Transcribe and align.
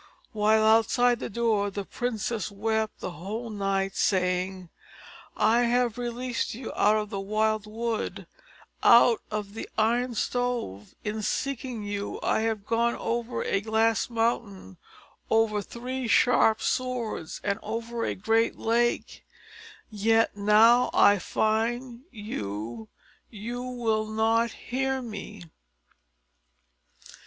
While, 0.31 0.63
outside 0.65 1.19
the 1.19 1.29
door, 1.29 1.69
the 1.69 1.85
princess 1.85 2.49
wept 2.49 3.01
the 3.01 3.11
whole 3.11 3.51
night, 3.51 3.95
saying: 3.95 4.69
"I 5.37 5.65
have 5.65 5.99
released 5.99 6.55
you 6.55 6.73
out 6.73 6.95
of 6.95 7.11
the 7.11 7.19
wild 7.19 7.67
wood 7.67 8.25
out 8.81 9.21
of 9.29 9.55
an 9.55 9.65
Iron 9.77 10.15
Stove; 10.15 10.95
in 11.03 11.21
seeking 11.21 11.83
you, 11.83 12.19
I 12.23 12.39
have 12.39 12.65
gone 12.65 12.95
over 12.95 13.43
a 13.43 13.61
glass 13.61 14.09
mountain, 14.09 14.77
over 15.29 15.61
three 15.61 16.07
sharp 16.07 16.63
swords, 16.63 17.39
and 17.43 17.59
over 17.61 18.03
a 18.03 18.15
great 18.15 18.57
lake; 18.57 19.23
yet, 19.91 20.35
now 20.35 20.89
that 20.89 20.97
I 20.97 21.19
find 21.19 22.05
you, 22.09 22.89
you 23.29 23.61
will 23.61 24.07
not 24.07 24.49
hear 24.49 24.99
me." 25.03 25.43